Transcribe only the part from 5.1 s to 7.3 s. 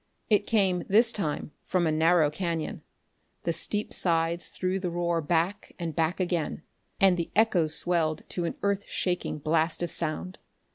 back and back again, and the